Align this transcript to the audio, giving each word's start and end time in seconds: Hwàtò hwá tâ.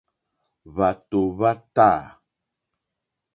Hwàtò 0.73 1.19
hwá 1.35 1.51
tâ. 1.75 1.89